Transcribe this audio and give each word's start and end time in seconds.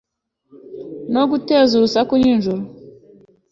no 1.13 1.23
guteza 1.31 1.71
urusaku 1.75 2.13
nijoro 2.21 2.63